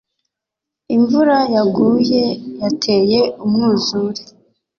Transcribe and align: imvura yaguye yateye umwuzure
imvura 0.95 1.37
yaguye 1.55 2.23
yateye 2.61 3.19
umwuzure 3.45 4.21